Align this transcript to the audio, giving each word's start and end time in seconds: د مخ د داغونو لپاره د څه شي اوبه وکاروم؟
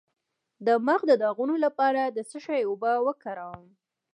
د 0.65 0.67
مخ 0.87 0.99
د 1.07 1.11
داغونو 1.21 1.55
لپاره 1.65 2.01
د 2.05 2.17
څه 2.29 2.37
شي 2.45 2.61
اوبه 2.69 2.91
وکاروم؟ 3.07 3.65